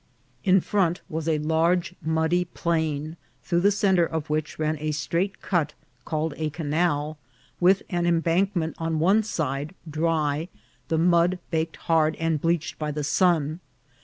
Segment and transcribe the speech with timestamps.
[0.43, 5.43] In front was a large muddy plain, through the centre of \\hich ran a straight
[5.43, 7.19] cut called a canal,
[7.59, 10.49] with an embankment on one side dry,
[10.87, 13.59] the mud baked hard and bleached by the sun.